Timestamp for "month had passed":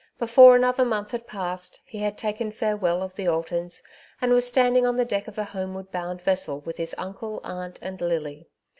0.83-1.79